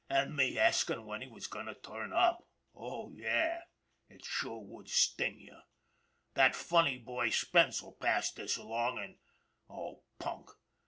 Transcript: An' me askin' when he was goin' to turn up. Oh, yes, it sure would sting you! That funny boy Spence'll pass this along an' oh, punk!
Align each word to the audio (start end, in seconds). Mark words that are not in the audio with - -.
An' 0.09 0.35
me 0.35 0.57
askin' 0.57 1.05
when 1.05 1.21
he 1.21 1.27
was 1.27 1.45
goin' 1.45 1.67
to 1.67 1.75
turn 1.75 2.11
up. 2.11 2.47
Oh, 2.73 3.11
yes, 3.13 3.67
it 4.09 4.25
sure 4.25 4.57
would 4.63 4.89
sting 4.89 5.39
you! 5.39 5.57
That 6.33 6.55
funny 6.55 6.97
boy 6.97 7.29
Spence'll 7.29 7.91
pass 7.99 8.31
this 8.31 8.57
along 8.57 8.97
an' 8.97 9.19
oh, 9.69 10.01
punk! 10.17 10.49